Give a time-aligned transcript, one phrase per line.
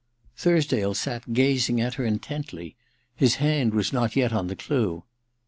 [0.21, 2.75] * Thursdale sat gazing at her intently;
[3.15, 5.03] his hand was not yet on the clue.